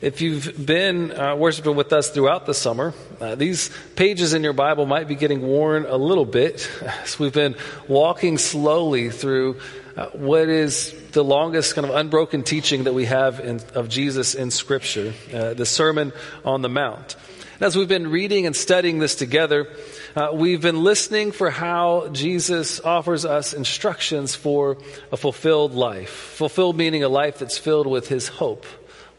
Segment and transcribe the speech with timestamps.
[0.00, 4.52] if you've been uh, worshiping with us throughout the summer, uh, these pages in your
[4.52, 6.68] Bible might be getting worn a little bit.
[7.04, 7.56] So we've been
[7.88, 9.60] walking slowly through
[9.96, 14.34] uh, what is the longest kind of unbroken teaching that we have in, of Jesus
[14.34, 16.12] in Scripture, uh, the Sermon
[16.44, 17.16] on the Mount.
[17.54, 19.66] And as we've been reading and studying this together,
[20.14, 24.76] uh, we've been listening for how Jesus offers us instructions for
[25.10, 26.10] a fulfilled life.
[26.10, 28.66] Fulfilled meaning a life that's filled with His hope,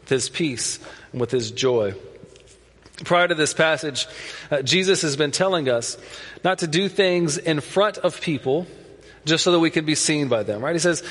[0.08, 0.78] with His peace,
[1.12, 1.94] and with His joy.
[3.04, 4.06] Prior to this passage,
[4.50, 5.98] uh, Jesus has been telling us
[6.42, 8.66] not to do things in front of people
[9.26, 10.74] just so that we can be seen by them, right?
[10.74, 11.04] He says,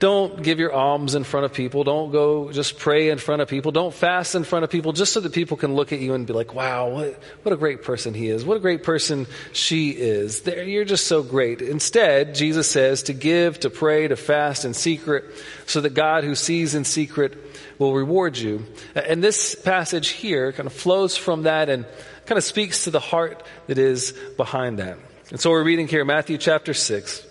[0.00, 1.84] don't give your alms in front of people.
[1.84, 3.70] Don't go just pray in front of people.
[3.70, 6.26] Don't fast in front of people just so that people can look at you and
[6.26, 8.42] be like, wow, what, what a great person he is.
[8.42, 10.40] What a great person she is.
[10.40, 11.60] There, you're just so great.
[11.60, 15.26] Instead, Jesus says to give, to pray, to fast in secret
[15.66, 17.36] so that God who sees in secret
[17.78, 18.64] will reward you.
[18.94, 21.84] And this passage here kind of flows from that and
[22.24, 24.96] kind of speaks to the heart that is behind that.
[25.30, 27.26] And so we're reading here Matthew chapter 6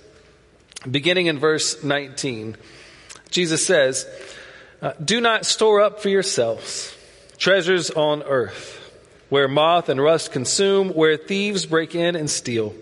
[0.90, 2.56] Beginning in verse 19,
[3.30, 4.08] Jesus says,
[4.82, 6.96] uh, Do not store up for yourselves
[7.38, 8.76] treasures on earth,
[9.30, 12.74] where moth and rust consume, where thieves break in and steal.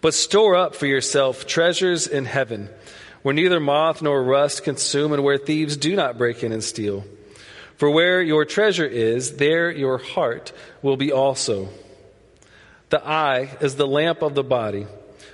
[0.00, 2.68] But store up for yourself treasures in heaven,
[3.22, 7.04] where neither moth nor rust consume, and where thieves do not break in and steal.
[7.76, 11.68] For where your treasure is, there your heart will be also.
[12.88, 14.86] The eye is the lamp of the body.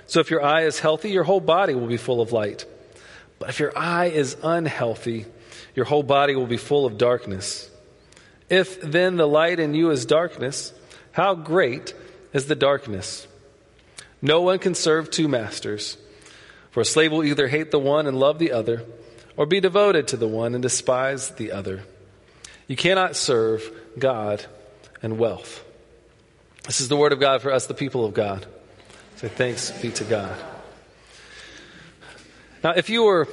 [0.07, 2.65] So if your eye is healthy, your whole body will be full of light.
[3.39, 5.25] But if your eye is unhealthy,
[5.75, 7.69] your whole body will be full of darkness.
[8.49, 10.73] If then the light in you is darkness,
[11.11, 11.93] how great
[12.33, 13.27] is the darkness?
[14.21, 15.97] No one can serve two masters.
[16.71, 18.83] For a slave will either hate the one and love the other,
[19.37, 21.83] or be devoted to the one and despise the other.
[22.67, 24.45] You cannot serve God
[25.01, 25.63] and wealth.
[26.65, 28.45] This is the word of God for us, the people of God.
[29.23, 30.35] Say thanks be to God.
[32.61, 33.29] Now, if you were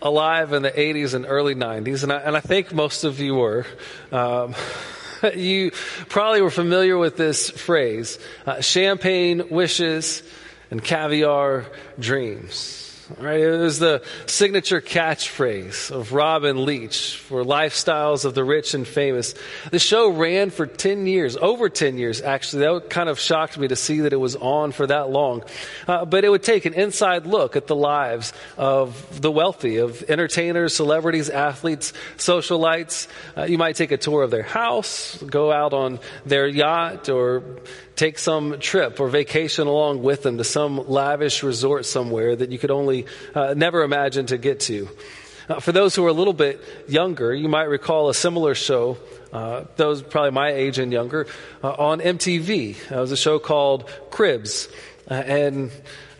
[0.00, 3.34] alive in the 80s and early 90s, and I, and I think most of you
[3.34, 3.66] were,
[4.10, 4.54] um,
[5.36, 5.72] you
[6.08, 10.22] probably were familiar with this phrase uh, champagne wishes
[10.70, 11.66] and caviar
[11.98, 12.93] dreams.
[13.18, 13.40] Right?
[13.40, 19.34] It was the signature catchphrase of Robin Leach for lifestyles of the rich and famous.
[19.70, 22.64] The show ran for 10 years, over 10 years actually.
[22.64, 25.44] That kind of shocked me to see that it was on for that long.
[25.86, 30.02] Uh, but it would take an inside look at the lives of the wealthy, of
[30.08, 33.06] entertainers, celebrities, athletes, socialites.
[33.36, 37.42] Uh, you might take a tour of their house, go out on their yacht or
[37.96, 42.58] take some trip or vacation along with them to some lavish resort somewhere that you
[42.58, 44.88] could only uh, never imagine to get to.
[45.48, 48.96] Uh, for those who are a little bit younger, you might recall a similar show,
[49.32, 51.26] uh, those probably my age and younger,
[51.62, 52.90] uh, on MTV.
[52.90, 54.68] It was a show called Cribs.
[55.10, 55.70] Uh, and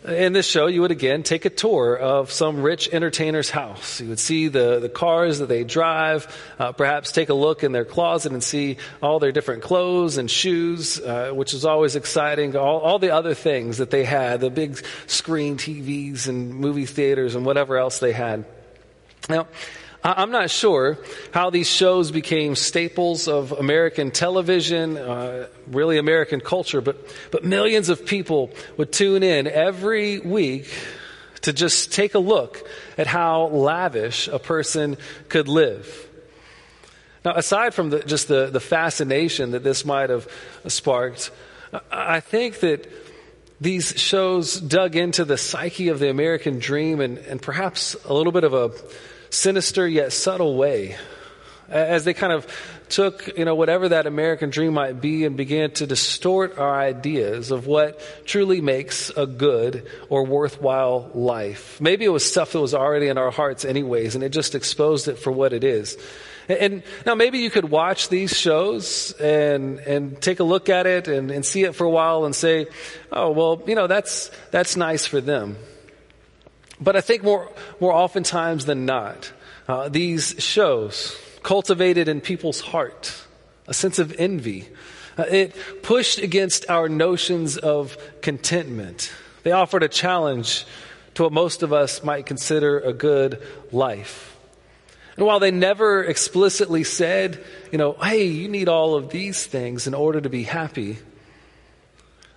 [0.07, 4.01] in this show, you would again take a tour of some rich entertainer's house.
[4.01, 6.27] You would see the, the cars that they drive,
[6.59, 10.29] uh, perhaps take a look in their closet and see all their different clothes and
[10.29, 12.55] shoes, uh, which is always exciting.
[12.55, 17.35] All, all the other things that they had, the big screen TVs and movie theaters
[17.35, 18.45] and whatever else they had.
[19.29, 19.47] Now,
[20.07, 20.99] I'm not sure
[21.31, 26.95] how these shows became staples of American television, uh, really American culture, but,
[27.31, 30.71] but millions of people would tune in every week
[31.41, 32.67] to just take a look
[32.99, 36.07] at how lavish a person could live.
[37.23, 40.27] Now, aside from the, just the, the fascination that this might have
[40.67, 41.31] sparked,
[41.91, 42.87] I think that
[43.59, 48.31] these shows dug into the psyche of the American dream and, and perhaps a little
[48.31, 48.69] bit of a
[49.29, 50.95] sinister yet subtle way
[51.69, 52.45] as they kind of
[52.89, 57.51] took, you know, whatever that American dream might be and began to distort our ideas
[57.51, 61.81] of what truly makes a good or worthwhile life.
[61.81, 65.07] Maybe it was stuff that was already in our hearts anyways, and it just exposed
[65.07, 65.97] it for what it is.
[66.47, 71.07] And, now maybe you could watch these shows and, and take a look at it
[71.07, 72.67] and, and see it for a while and say,
[73.11, 75.57] oh, well, you know, that's, that's nice for them.
[76.79, 79.31] But I think more, more oftentimes than not,
[79.67, 83.25] uh, these shows cultivated in people's heart
[83.67, 84.67] a sense of envy.
[85.17, 89.11] Uh, it pushed against our notions of contentment.
[89.43, 90.65] They offered a challenge
[91.15, 94.35] to what most of us might consider a good life.
[95.15, 99.87] And while they never explicitly said, you know, hey, you need all of these things
[99.87, 100.97] in order to be happy,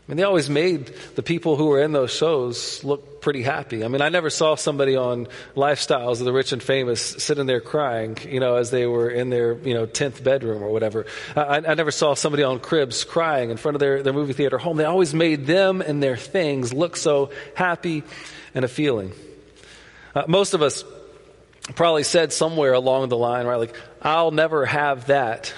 [0.09, 3.85] I mean, they always made the people who were in those shows look pretty happy.
[3.85, 7.61] I mean, I never saw somebody on Lifestyles of the Rich and Famous sitting there
[7.61, 11.05] crying, you know, as they were in their, you know, 10th bedroom or whatever.
[11.37, 14.57] I, I never saw somebody on Cribs crying in front of their, their movie theater
[14.57, 14.79] home.
[14.79, 18.03] They always made them and their things look so happy
[18.55, 19.13] and a feeling.
[20.15, 20.85] Uh, most of us
[21.75, 25.53] probably said somewhere along the line, right, like, I'll never have that.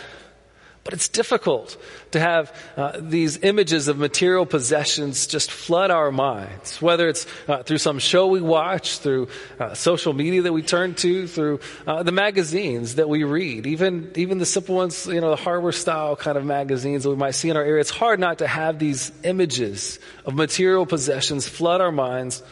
[0.83, 1.77] But it's difficult
[2.13, 7.63] to have uh, these images of material possessions just flood our minds, whether it's uh,
[7.63, 9.29] through some show we watch, through
[9.59, 14.11] uh, social media that we turn to, through uh, the magazines that we read, even,
[14.17, 17.35] even the simple ones, you know, the harbor style kind of magazines that we might
[17.35, 17.83] see in our area.
[17.83, 22.43] It's hard not to have these images of material possessions flood our minds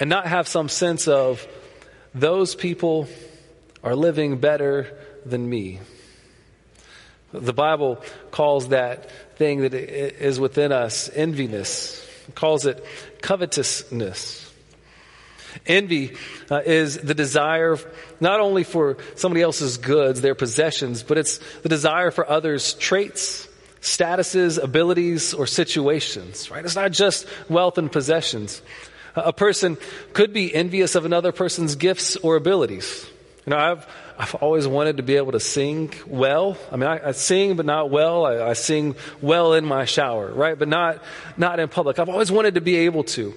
[0.00, 1.46] and not have some sense of
[2.12, 3.06] those people
[3.84, 5.78] are living better than me.
[7.32, 12.84] The Bible calls that thing that is within us enviness, it calls it
[13.22, 14.50] covetousness.
[15.66, 16.16] Envy
[16.50, 17.78] uh, is the desire
[18.20, 23.48] not only for somebody else's goods, their possessions, but it's the desire for others' traits,
[23.80, 26.64] statuses, abilities, or situations, right?
[26.64, 28.62] It's not just wealth and possessions.
[29.14, 29.76] A person
[30.14, 33.06] could be envious of another person's gifts or abilities.
[33.44, 33.86] You know, I've,
[34.18, 36.56] I've always wanted to be able to sing well.
[36.70, 38.24] I mean, I, I sing, but not well.
[38.26, 40.58] I, I, sing well in my shower, right?
[40.58, 41.02] But not,
[41.36, 41.98] not in public.
[41.98, 43.34] I've always wanted to be able to.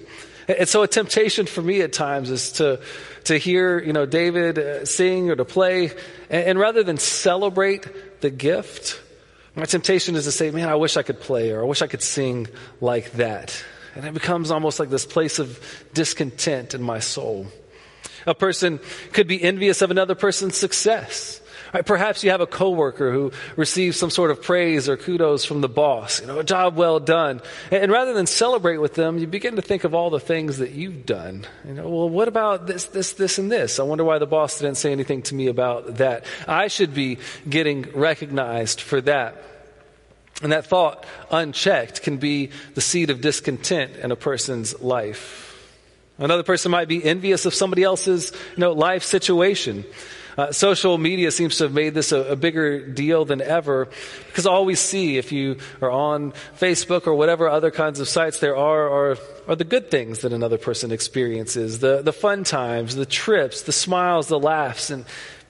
[0.48, 2.80] And so a temptation for me at times is to,
[3.24, 5.90] to hear, you know, David uh, sing or to play.
[6.30, 9.00] And, and rather than celebrate the gift,
[9.56, 11.86] my temptation is to say, man, I wish I could play or I wish I
[11.86, 12.46] could sing
[12.80, 13.64] like that.
[13.96, 15.58] And it becomes almost like this place of
[15.94, 17.46] discontent in my soul.
[18.26, 18.80] A person
[19.12, 21.40] could be envious of another person's success.
[21.74, 25.60] Right, perhaps you have a coworker who receives some sort of praise or kudos from
[25.60, 27.42] the boss, you know, a job well done.
[27.70, 30.72] And rather than celebrate with them, you begin to think of all the things that
[30.72, 31.44] you've done.
[31.66, 33.80] You know, well, what about this, this, this, and this?
[33.80, 36.24] I wonder why the boss didn't say anything to me about that.
[36.46, 37.18] I should be
[37.48, 39.42] getting recognized for that.
[40.42, 45.45] And that thought, unchecked, can be the seed of discontent in a person's life.
[46.18, 49.84] Another person might be envious of somebody else's you know, life situation.
[50.38, 53.88] Uh, social media seems to have made this a, a, bigger deal than ever
[54.26, 58.38] because all we see if you are on Facebook or whatever other kinds of sites
[58.40, 59.18] there are are,
[59.48, 63.72] are the good things that another person experiences, the, the fun times, the trips, the
[63.72, 64.90] smiles, the laughs.
[64.90, 65.06] And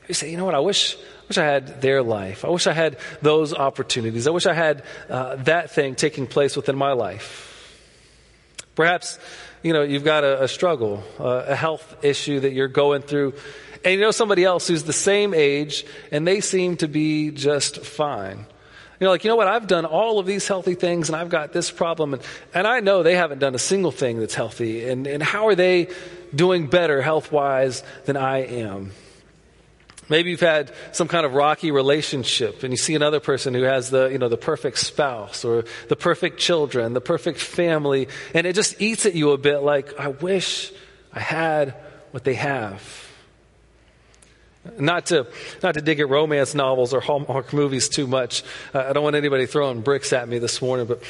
[0.07, 2.45] you say, you know what, I wish, I wish I had their life.
[2.45, 4.29] I wish I had those opportunities.
[4.29, 7.56] I wish I had uh, that thing taking place within my life.
[8.77, 9.19] Perhaps
[9.67, 13.35] you know, you've got a, a struggle, uh, a health issue that you're going through,
[13.85, 17.85] and you know somebody else who's the same age and they seem to be just
[17.85, 18.47] fine.
[19.01, 19.49] You know, like, you know what?
[19.49, 22.15] I've done all of these healthy things and I've got this problem.
[22.15, 22.23] And,
[22.55, 24.89] and I know they haven't done a single thing that's healthy.
[24.89, 25.89] And, and how are they
[26.35, 28.93] doing better health wise than I am?
[30.09, 33.91] Maybe you've had some kind of rocky relationship and you see another person who has
[33.91, 38.55] the, you know, the perfect spouse or the perfect children, the perfect family, and it
[38.55, 40.73] just eats at you a bit like, I wish
[41.13, 41.75] I had
[42.13, 43.03] what they have.
[44.79, 45.27] Not to,
[45.63, 48.43] not to dig at romance novels or Hallmark movies too much.
[48.75, 51.03] Uh, I don't want anybody throwing bricks at me this morning, but,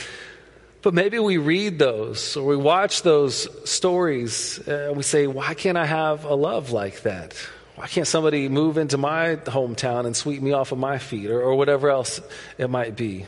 [0.83, 5.55] but maybe we read those or we watch those stories uh, and we say, why
[5.55, 7.35] can't I have a love like that?
[7.77, 11.41] Why can't somebody move into my hometown and sweep me off of my feet or,
[11.41, 12.21] or whatever else
[12.57, 13.27] it might be?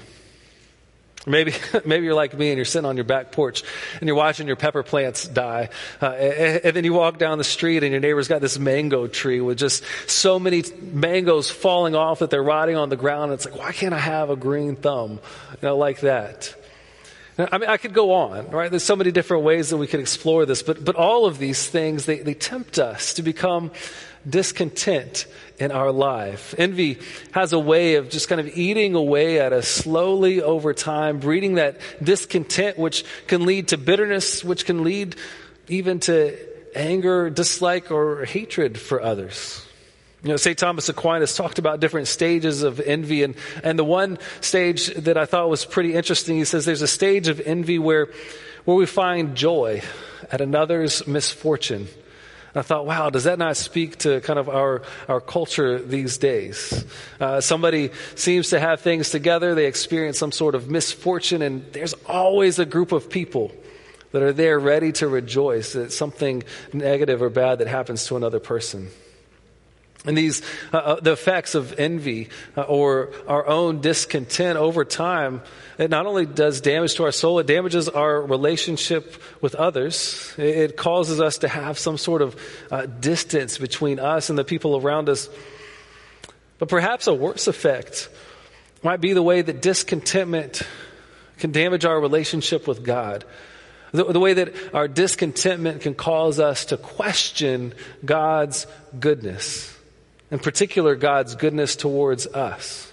[1.27, 1.53] Maybe,
[1.85, 3.63] maybe you're like me and you're sitting on your back porch
[4.01, 5.69] and you're watching your pepper plants die.
[6.01, 9.07] Uh, and, and, then you walk down the street and your neighbor's got this mango
[9.07, 13.25] tree with just so many mangoes falling off that they're rotting on the ground.
[13.25, 15.21] And it's like, why can't I have a green thumb?
[15.53, 16.55] You know, like that.
[17.39, 18.69] I mean, I could go on, right?
[18.69, 21.69] There's so many different ways that we could explore this, but, but all of these
[21.69, 23.71] things, they, they tempt us to become
[24.29, 25.27] discontent
[25.59, 26.55] in our life.
[26.57, 26.99] Envy
[27.33, 31.55] has a way of just kind of eating away at us slowly over time, breeding
[31.55, 35.17] that discontent, which can lead to bitterness, which can lead
[35.69, 36.37] even to
[36.75, 39.65] anger, dislike, or hatred for others.
[40.23, 40.59] You know, St.
[40.59, 45.27] Thomas Aquinas talked about different stages of envy, and, and the one stage that I
[45.27, 48.09] thought was pretty interesting, he says there's a stage of envy where,
[48.65, 49.83] where we find joy
[50.31, 51.87] at another's misfortune.
[52.55, 56.85] I thought, wow, does that not speak to kind of our, our culture these days?
[57.21, 61.95] Uh, somebody seems to have things together, they experience some sort of misfortune, and there's
[62.07, 63.53] always a group of people
[64.13, 68.41] that are there ready to rejoice at something negative or bad that happens to another
[68.41, 68.89] person.
[70.05, 75.43] And these, uh, uh, the effects of envy uh, or our own discontent over time,
[75.77, 80.33] it not only does damage to our soul, it damages our relationship with others.
[80.39, 82.41] It, causes us to have some sort of
[82.71, 85.29] uh, distance between us and the people around us.
[86.59, 88.09] But perhaps a worse effect
[88.83, 90.63] might be the way that discontentment
[91.39, 93.25] can damage our relationship with God.
[93.93, 97.73] The, the, way that our discontentment can cause us to question
[98.05, 98.67] God's
[98.99, 99.77] goodness,
[100.31, 102.93] in particular, God's goodness towards us.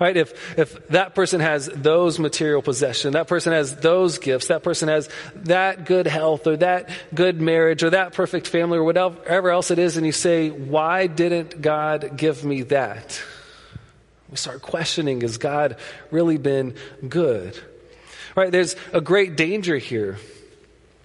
[0.00, 0.16] Right?
[0.16, 4.88] If, if that person has those material possessions, that person has those gifts, that person
[4.88, 9.72] has that good health or that good marriage or that perfect family or whatever else
[9.72, 13.20] it is, and you say, why didn't God give me that?
[14.30, 15.76] We start questioning, has God
[16.12, 16.74] really been
[17.08, 17.58] good?
[18.36, 18.52] Right?
[18.52, 20.18] There's a great danger here.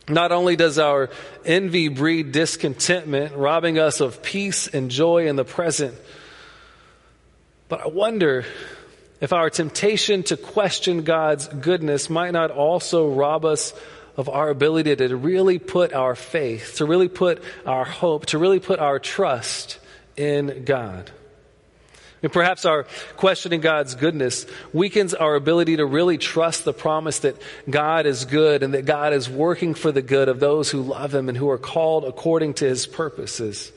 [0.10, 1.10] Not only does our
[1.46, 5.96] envy breed discontentment, robbing us of peace and joy in the present,
[7.70, 8.46] but I wonder
[9.22, 13.74] if our temptation to question God's goodness might not also rob us
[14.18, 18.60] of our ability to really put our faith, to really put our hope, to really
[18.60, 19.80] put our trust
[20.18, 21.10] in God.
[22.24, 22.86] And perhaps our
[23.18, 27.36] questioning God's goodness weakens our ability to really trust the promise that
[27.70, 31.14] God is good and that God is working for the good of those who love
[31.14, 33.74] Him and who are called according to His purposes.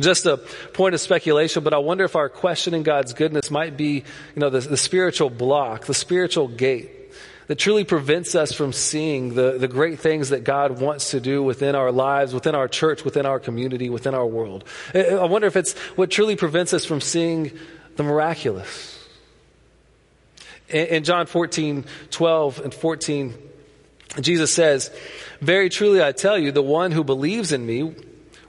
[0.00, 3.94] Just a point of speculation, but I wonder if our questioning God's goodness might be,
[3.94, 4.04] you
[4.36, 6.97] know, the, the spiritual block, the spiritual gate
[7.48, 11.42] that truly prevents us from seeing the, the great things that God wants to do
[11.42, 14.64] within our lives, within our church, within our community, within our world.
[14.94, 17.58] I wonder if it's what truly prevents us from seeing
[17.96, 18.94] the miraculous.
[20.68, 23.34] In, John 14, 12 and 14,
[24.20, 24.90] Jesus says,
[25.40, 27.94] Very truly I tell you, the one who believes in me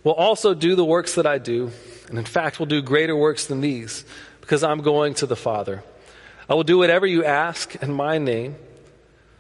[0.04, 1.72] will also do the works that I do,
[2.10, 4.04] and in fact will do greater works than these,
[4.42, 5.86] because I'm going to the Father.
[6.50, 8.58] I will do whatever you ask in my name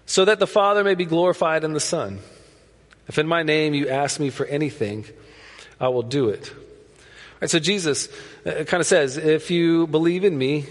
[0.10, 2.18] so that the Father may be glorified in the Son.
[3.08, 5.06] If in my name you ask me for anything,
[5.80, 6.52] I will do it.
[7.40, 8.10] Right, so Jesus
[8.44, 10.66] uh, kind of says, if you believe in me,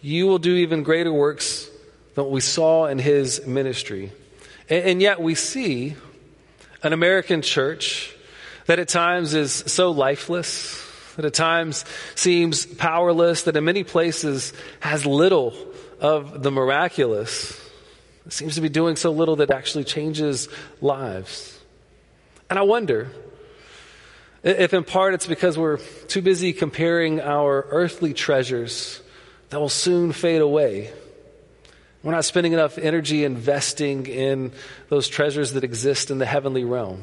[0.00, 1.68] you will do even greater works
[2.14, 4.10] than what we saw in his ministry.
[4.70, 5.94] And, and yet we see
[6.82, 8.16] an American church
[8.64, 10.82] that at times is so lifeless,
[11.16, 11.84] that at times
[12.14, 15.54] seems powerless, that in many places has little
[16.00, 17.60] of the miraculous.
[18.28, 20.48] Seems to be doing so little that actually changes
[20.80, 21.58] lives.
[22.50, 23.10] And I wonder
[24.42, 25.78] if in part it's because we're
[26.08, 29.00] too busy comparing our earthly treasures
[29.50, 30.92] that will soon fade away.
[32.02, 34.52] We're not spending enough energy investing in
[34.88, 37.02] those treasures that exist in the heavenly realm.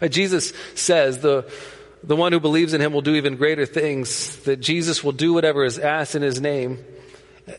[0.00, 1.50] Uh, Jesus says the,
[2.02, 5.32] the one who believes in him will do even greater things, that Jesus will do
[5.32, 6.84] whatever is asked in his name.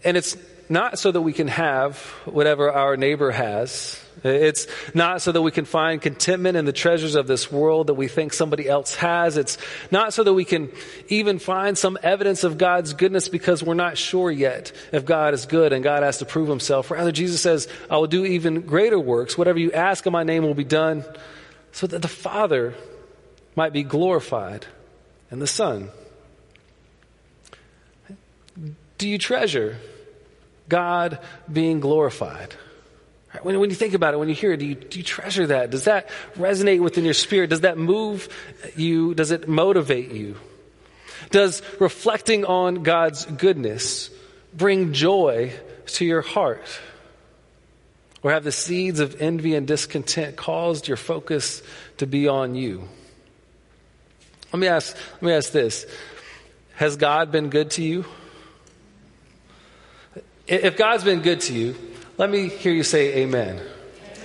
[0.03, 0.38] And it's
[0.71, 4.01] not so that we can have whatever our neighbor has.
[4.23, 7.95] It's not so that we can find contentment in the treasures of this world that
[7.95, 9.35] we think somebody else has.
[9.35, 9.57] It's
[9.91, 10.71] not so that we can
[11.09, 15.45] even find some evidence of God's goodness because we're not sure yet if God is
[15.45, 16.89] good and God has to prove himself.
[16.89, 19.37] Rather, Jesus says, I will do even greater works.
[19.37, 21.03] Whatever you ask in my name will be done
[21.73, 22.75] so that the Father
[23.57, 24.65] might be glorified
[25.29, 25.89] and the Son.
[28.97, 29.77] Do you treasure
[30.71, 31.19] God
[31.51, 32.55] being glorified.
[33.41, 35.47] When, when, you think about it, when you hear it, do you, do you treasure
[35.47, 35.69] that?
[35.69, 37.49] Does that resonate within your spirit?
[37.49, 38.29] Does that move
[38.77, 39.13] you?
[39.13, 40.37] Does it motivate you?
[41.29, 44.09] Does reflecting on God's goodness
[44.53, 45.51] bring joy
[45.87, 46.65] to your heart?
[48.23, 51.63] Or have the seeds of envy and discontent caused your focus
[51.97, 52.87] to be on you?
[54.53, 55.85] Let me ask, let me ask this.
[56.75, 58.05] Has God been good to you?
[60.48, 61.75] If God's been good to you,
[62.17, 63.62] let me hear you say amen.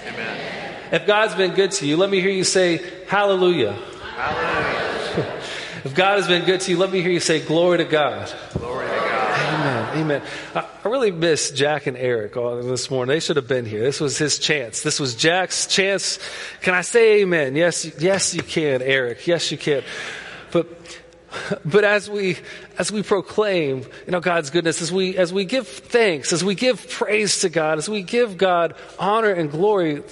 [0.07, 0.47] Amen.
[0.93, 3.73] If God's been good to you, let me hear you say hallelujah.
[3.73, 5.43] Hallelujah.
[5.85, 8.33] if God has been good to you, let me hear you say glory to God.
[8.53, 9.55] Glory to God.
[9.55, 9.99] Amen.
[9.99, 10.23] Amen.
[10.55, 13.15] I, I really miss Jack and Eric this morning.
[13.15, 13.83] They should have been here.
[13.83, 14.83] This was his chance.
[14.83, 16.19] This was Jack's chance.
[16.63, 17.57] Can I say amen?
[17.57, 19.27] Yes, yes, you can, Eric.
[19.27, 19.83] Yes, you can.
[20.53, 20.67] But
[21.65, 22.37] but as we
[22.79, 26.55] as we proclaim you know god's goodness as we as we give thanks as we
[26.55, 30.03] give praise to god as we give god honor and glory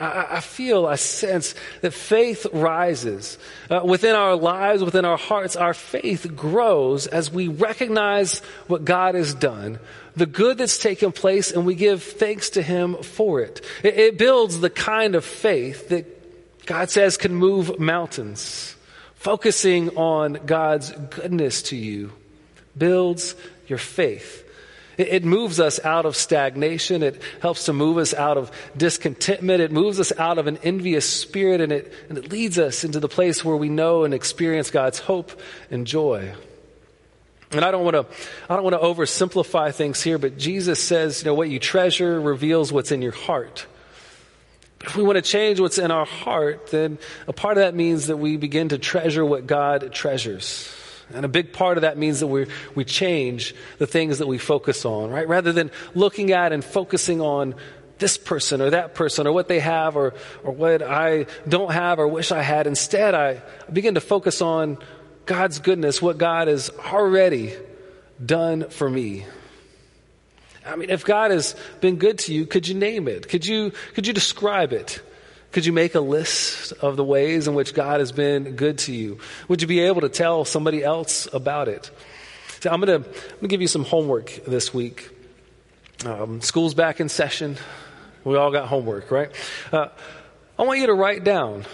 [0.00, 3.38] i, I feel i sense that faith rises
[3.70, 5.56] uh, within our lives within our hearts.
[5.56, 9.78] Our faith grows as we recognize what god has done
[10.16, 13.64] the good that's taken place and we give thanks to him for it.
[13.84, 18.74] It, it builds the kind of faith that god says can move mountains
[19.18, 22.12] Focusing on God's goodness to you
[22.76, 23.34] builds
[23.66, 24.44] your faith.
[24.96, 27.02] It, moves us out of stagnation.
[27.02, 29.60] It helps to move us out of discontentment.
[29.60, 32.98] It moves us out of an envious spirit and it, and it leads us into
[33.00, 35.32] the place where we know and experience God's hope
[35.70, 36.32] and joy.
[37.50, 38.06] And I don't want to,
[38.48, 42.20] I don't want to oversimplify things here, but Jesus says, you know, what you treasure
[42.20, 43.66] reveals what's in your heart.
[44.80, 48.06] If we want to change what's in our heart, then a part of that means
[48.06, 50.72] that we begin to treasure what God treasures.
[51.12, 54.38] And a big part of that means that we we change the things that we
[54.38, 55.26] focus on, right?
[55.26, 57.54] Rather than looking at and focusing on
[57.98, 61.98] this person or that person or what they have or, or what I don't have
[61.98, 62.66] or wish I had.
[62.66, 63.42] Instead, I
[63.72, 64.78] begin to focus on
[65.26, 67.54] God's goodness, what God has already
[68.24, 69.26] done for me.
[70.68, 73.28] I mean, if God has been good to you, could you name it?
[73.28, 75.02] Could you, could you describe it?
[75.50, 78.94] Could you make a list of the ways in which God has been good to
[78.94, 79.18] you?
[79.48, 81.90] Would you be able to tell somebody else about it?
[82.60, 85.08] So I'm going to give you some homework this week.
[86.04, 87.56] Um, school's back in session.
[88.24, 89.30] We all got homework, right?
[89.72, 89.88] Uh,
[90.58, 91.64] I want you to write down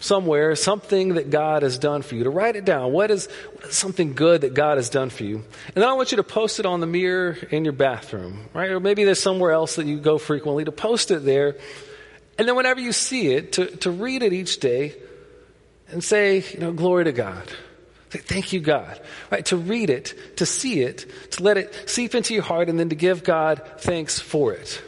[0.00, 2.24] somewhere something that God has done for you.
[2.24, 2.92] To write it down.
[2.92, 5.36] What is, what is, something good that God has done for you?
[5.36, 8.70] And then I want you to post it on the mirror in your bathroom, right?
[8.70, 11.56] Or maybe there's somewhere else that you go frequently to post it there
[12.40, 14.94] and then whenever you see it, to, to read it each day
[15.88, 17.46] and say, you know, glory to God.
[18.08, 18.98] Say, thank you, God.
[19.30, 19.44] Right?
[19.44, 22.88] To read it, to see it, to let it seep into your heart, and then
[22.88, 24.82] to give God thanks for it.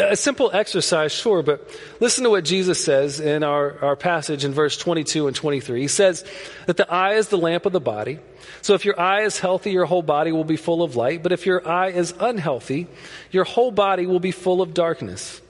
[0.00, 1.68] A simple exercise, sure, but
[2.00, 5.82] listen to what Jesus says in our, our passage in verse 22 and 23.
[5.82, 6.24] He says
[6.66, 8.18] that the eye is the lamp of the body.
[8.62, 11.22] So if your eye is healthy, your whole body will be full of light.
[11.22, 12.86] But if your eye is unhealthy,
[13.30, 15.40] your whole body will be full of darkness.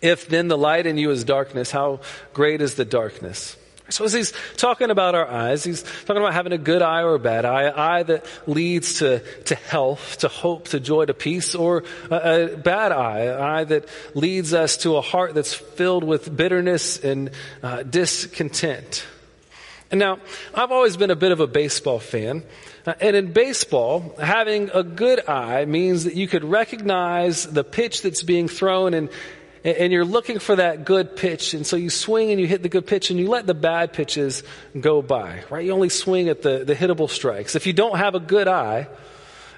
[0.00, 2.00] If then the light in you is darkness, how
[2.32, 3.56] great is the darkness?
[3.90, 7.14] So as he's talking about our eyes, he's talking about having a good eye or
[7.14, 11.14] a bad eye, an eye that leads to, to health, to hope, to joy, to
[11.14, 15.54] peace, or a, a bad eye, an eye that leads us to a heart that's
[15.54, 17.30] filled with bitterness and
[17.62, 19.06] uh, discontent.
[19.90, 20.18] And now,
[20.54, 22.42] I've always been a bit of a baseball fan.
[22.84, 28.02] Uh, and in baseball, having a good eye means that you could recognize the pitch
[28.02, 29.08] that's being thrown and,
[29.64, 32.68] and you're looking for that good pitch, and so you swing and you hit the
[32.68, 34.42] good pitch, and you let the bad pitches
[34.78, 35.64] go by, right?
[35.64, 37.54] You only swing at the, the hittable strikes.
[37.56, 38.88] If you don't have a good eye,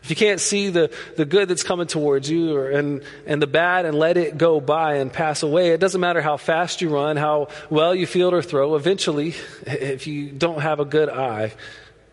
[0.03, 3.47] if you can't see the, the good that's coming towards you or, and, and the
[3.47, 6.89] bad and let it go by and pass away, it doesn't matter how fast you
[6.89, 9.35] run, how well you field or throw, eventually,
[9.67, 11.53] if you don't have a good eye,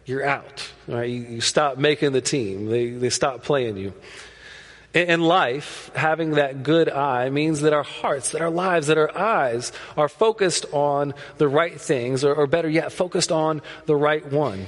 [0.05, 0.69] you're out.
[0.87, 1.09] Right?
[1.09, 2.67] You, you stop making the team.
[2.67, 3.93] They, they stop playing you.
[4.93, 9.15] In life, having that good eye means that our hearts, that our lives, that our
[9.15, 14.25] eyes are focused on the right things, or, or, better yet, focused on the right
[14.25, 14.65] one.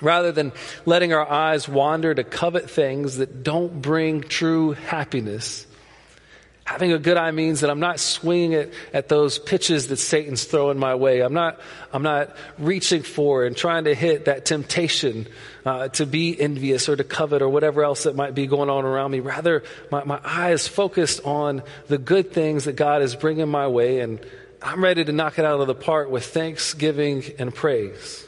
[0.00, 0.52] Rather than
[0.84, 5.66] letting our eyes wander to covet things that don't bring true happiness,
[6.64, 10.44] Having a good eye means that I'm not swinging it at those pitches that Satan's
[10.44, 11.20] throwing my way.
[11.20, 11.60] I'm not,
[11.92, 15.26] I'm not reaching for and trying to hit that temptation
[15.66, 18.86] uh, to be envious or to covet or whatever else that might be going on
[18.86, 19.20] around me.
[19.20, 23.68] Rather, my, my eye is focused on the good things that God is bringing my
[23.68, 24.18] way, and
[24.62, 28.23] I'm ready to knock it out of the park with thanksgiving and praise.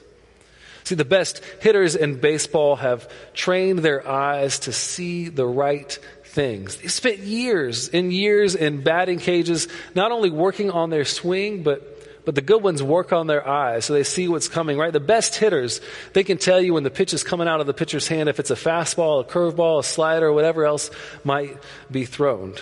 [0.86, 6.76] See, the best hitters in baseball have trained their eyes to see the right things.
[6.76, 11.92] They spent years and years in batting cages, not only working on their swing, but
[12.24, 14.92] but the good ones work on their eyes so they see what's coming, right?
[14.92, 15.80] The best hitters,
[16.12, 18.38] they can tell you when the pitch is coming out of the pitcher's hand if
[18.38, 20.92] it's a fastball, a curveball, a slider, whatever else
[21.24, 21.56] might
[21.90, 22.54] be thrown.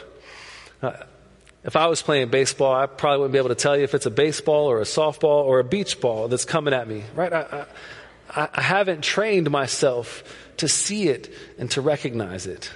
[0.80, 0.92] Uh,
[1.62, 4.06] if I was playing baseball, I probably wouldn't be able to tell you if it's
[4.06, 7.32] a baseball or a softball or a beach ball that's coming at me, right?
[7.32, 7.66] I, I,
[8.36, 10.24] I haven't trained myself
[10.56, 12.70] to see it and to recognize it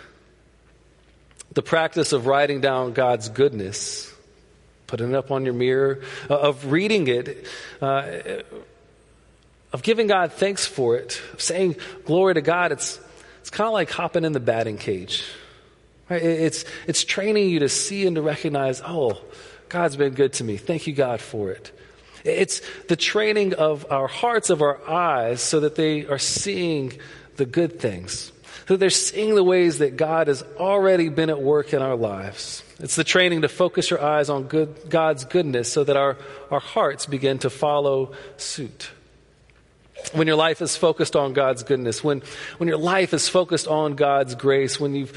[1.52, 4.14] the practice of writing down God's goodness,
[4.86, 7.46] putting it up on your mirror, uh, of reading it,
[7.80, 8.06] uh,
[9.72, 13.00] of giving God thanks for it, of saying glory to God, it's,
[13.40, 15.24] it's kind of like hopping in the batting cage.
[16.08, 16.22] Right?
[16.22, 19.20] It's, it's training you to see and to recognize, oh,
[19.68, 20.56] God's been good to me.
[20.56, 21.72] Thank you, God, for it.
[22.28, 26.92] It's the training of our hearts, of our eyes, so that they are seeing
[27.36, 28.32] the good things
[28.68, 32.62] So they're seeing the ways that God has already been at work in our lives.
[32.80, 36.18] It's the training to focus your eyes on good, God's goodness so that our,
[36.50, 38.90] our hearts begin to follow suit.
[40.12, 42.22] When your life is focused on God's goodness, when,
[42.58, 45.16] when your life is focused on God's grace, when you've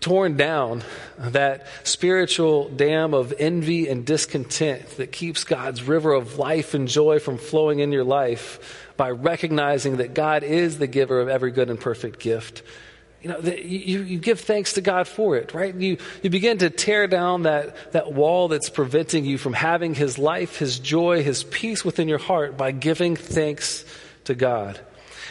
[0.00, 0.82] torn down
[1.18, 7.18] that spiritual dam of envy and discontent that keeps God's river of life and joy
[7.18, 11.70] from flowing in your life by recognizing that God is the giver of every good
[11.70, 12.62] and perfect gift.
[13.22, 15.74] You know, you, you give thanks to God for it, right?
[15.74, 20.18] You, you begin to tear down that, that wall that's preventing you from having His
[20.18, 23.86] life, His joy, His peace within your heart by giving thanks
[24.24, 24.78] to God.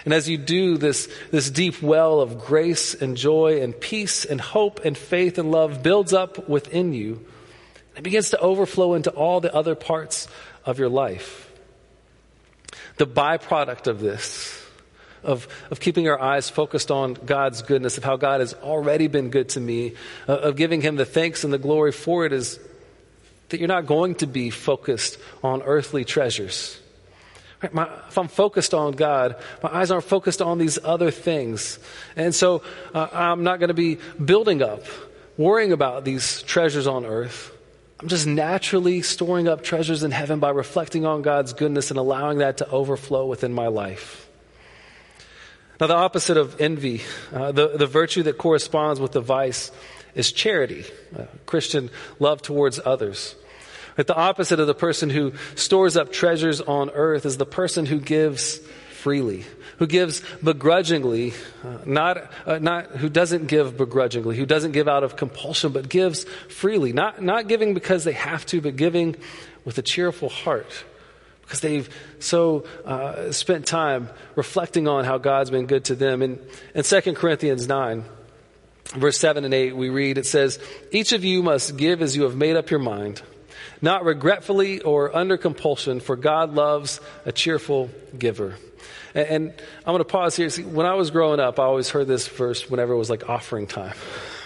[0.05, 4.39] And as you do, this, this deep well of grace and joy and peace and
[4.39, 7.25] hope and faith and love builds up within you.
[7.95, 10.27] It begins to overflow into all the other parts
[10.65, 11.51] of your life.
[12.97, 14.61] The byproduct of this,
[15.23, 19.29] of, of keeping our eyes focused on God's goodness, of how God has already been
[19.29, 19.93] good to me,
[20.27, 22.59] uh, of giving Him the thanks and the glory for it, is
[23.49, 26.79] that you're not going to be focused on earthly treasures.
[27.71, 31.79] My, if I'm focused on God, my eyes aren't focused on these other things.
[32.15, 34.83] And so uh, I'm not going to be building up,
[35.37, 37.51] worrying about these treasures on earth.
[37.99, 42.39] I'm just naturally storing up treasures in heaven by reflecting on God's goodness and allowing
[42.39, 44.27] that to overflow within my life.
[45.79, 49.71] Now, the opposite of envy, uh, the, the virtue that corresponds with the vice,
[50.15, 50.85] is charity,
[51.17, 53.35] uh, Christian love towards others.
[53.95, 57.85] But the opposite of the person who stores up treasures on earth is the person
[57.85, 58.59] who gives
[59.03, 59.45] freely,
[59.77, 65.03] who gives begrudgingly, uh, not, uh, not, who doesn't give begrudgingly, who doesn't give out
[65.03, 66.93] of compulsion, but gives freely.
[66.93, 69.15] Not, not giving because they have to, but giving
[69.65, 70.85] with a cheerful heart.
[71.41, 76.21] Because they've so uh, spent time reflecting on how God's been good to them.
[76.21, 76.39] In,
[76.73, 78.05] in 2 Corinthians 9,
[78.95, 80.59] verse 7 and 8, we read, it says,
[80.91, 83.21] Each of you must give as you have made up your mind
[83.81, 88.55] not regretfully or under compulsion, for God loves a cheerful giver.
[89.13, 90.49] And, and I'm going to pause here.
[90.49, 93.29] See, when I was growing up, I always heard this verse whenever it was like
[93.29, 93.95] offering time.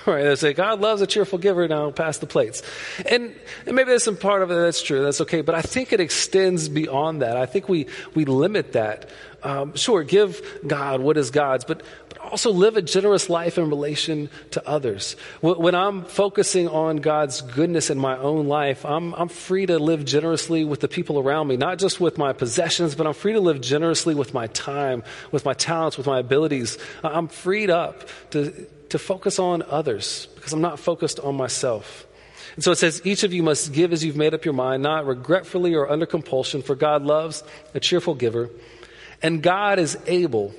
[0.07, 2.63] Right, they say, God loves a cheerful giver, now pass the plates.
[3.11, 5.91] And, and maybe there's some part of it that's true, that's okay, but I think
[5.91, 7.35] it extends beyond that.
[7.35, 9.09] I think we, we limit that.
[9.43, 11.83] Um, sure, give God what is God's, but,
[12.27, 15.15] also live a generous life in relation to others.
[15.41, 20.05] When I'm focusing on God's goodness in my own life, I'm, I'm free to live
[20.05, 23.39] generously with the people around me, not just with my possessions, but I'm free to
[23.39, 26.77] live generously with my time, with my talents, with my abilities.
[27.03, 28.51] I'm freed up to,
[28.89, 32.05] to focus on others because I'm not focused on myself.
[32.55, 34.81] And so it says, each of you must give as you've made up your mind,
[34.81, 37.43] not regretfully or under compulsion, for God loves
[37.75, 38.49] a cheerful giver.
[39.21, 40.53] And God is able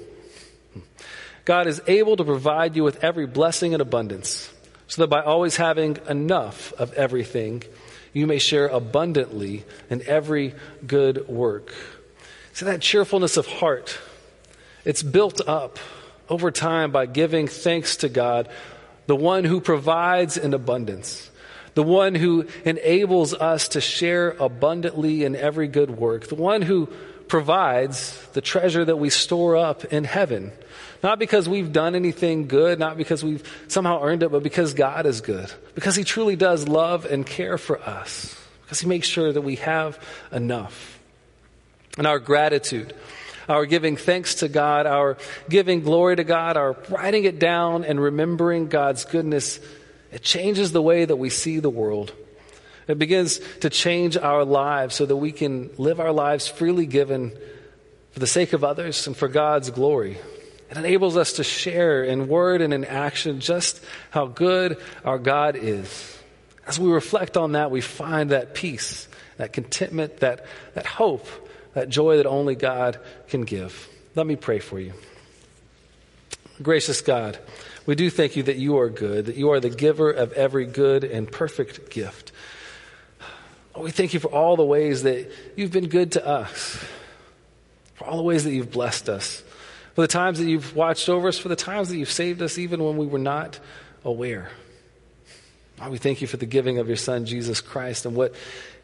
[1.49, 4.53] God is able to provide you with every blessing and abundance,
[4.87, 7.63] so that by always having enough of everything,
[8.13, 10.55] you may share abundantly in every
[10.87, 11.73] good work.
[12.53, 13.99] So that cheerfulness of heart,
[14.85, 15.79] it's built up
[16.29, 18.51] over time by giving thanks to God,
[19.07, 21.31] the one who provides in abundance,
[21.73, 26.91] the one who enables us to share abundantly in every good work, the one who
[27.27, 30.53] provides the treasure that we store up in heaven
[31.03, 35.07] not because we've done anything good, not because we've somehow earned it, but because God
[35.07, 35.53] is good.
[35.75, 38.37] Because He truly does love and care for us.
[38.63, 39.99] Because He makes sure that we have
[40.33, 40.99] enough.
[41.97, 42.95] And our gratitude,
[43.49, 45.17] our giving thanks to God, our
[45.49, 49.61] giving glory to God, our writing it down and remembering God's goodness,
[50.13, 52.13] it changes the way that we see the world.
[52.89, 57.37] It begins to change our lives so that we can live our lives freely given
[58.13, 60.19] for the sake of others and for God's glory.
[60.71, 65.57] It enables us to share in word and in action just how good our God
[65.57, 66.17] is.
[66.67, 71.27] As we reflect on that, we find that peace, that contentment, that, that hope,
[71.73, 73.89] that joy that only God can give.
[74.15, 74.93] Let me pray for you.
[76.61, 77.39] Gracious God,
[77.87, 80.67] we do thank you that you are good, that you are the giver of every
[80.67, 82.33] good and perfect gift.
[83.79, 86.85] We thank you for all the ways that you've been good to us,
[87.95, 89.43] for all the ways that you've blessed us
[89.99, 92.57] for the times that you've watched over us, for the times that you've saved us
[92.57, 93.59] even when we were not
[94.05, 94.49] aware.
[95.81, 98.33] God, we thank you for the giving of your Son, Jesus Christ, and what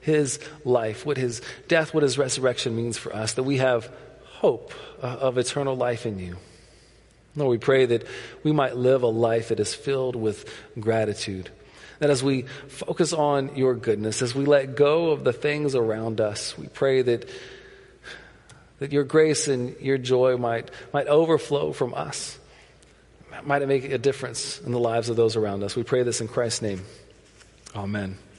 [0.01, 3.93] his life, what his death, what his resurrection means for us, that we have
[4.25, 4.73] hope
[5.05, 6.37] uh, of eternal life in you.
[7.37, 8.09] Lord, we pray that
[8.43, 11.49] we might live a life that is filled with gratitude.
[12.01, 16.21] That as we focus on your goodness, as we let go of the things around
[16.21, 17.31] us, we pray that
[18.85, 22.39] that your grace and your joy might, might overflow from us.
[23.45, 25.75] Might it make a difference in the lives of those around us?
[25.75, 26.83] We pray this in Christ's name.
[27.75, 28.19] Amen.